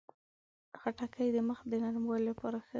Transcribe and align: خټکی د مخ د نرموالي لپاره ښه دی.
خټکی 0.81 1.29
د 1.35 1.37
مخ 1.47 1.59
د 1.71 1.73
نرموالي 1.83 2.25
لپاره 2.29 2.57
ښه 2.59 2.63
دی. 2.65 2.69